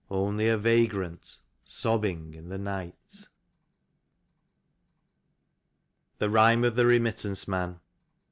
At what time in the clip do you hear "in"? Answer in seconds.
2.33-2.49